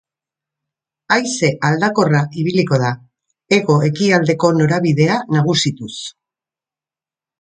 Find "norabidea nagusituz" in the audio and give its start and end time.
4.57-5.95